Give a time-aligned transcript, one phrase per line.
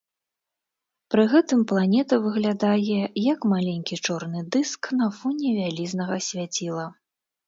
[1.15, 6.87] Пры гэтым планета выглядае як маленькі чорны дыск на фоне вялізнага свяціла.